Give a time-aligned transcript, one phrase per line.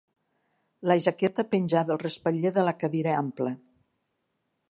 [0.91, 3.55] La jaqueta penjava al respatller de la cadira ampla.